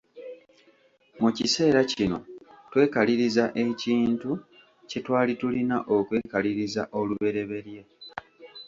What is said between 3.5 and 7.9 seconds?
ekintu kye twali tulina okwekaliriza oluberyeberye.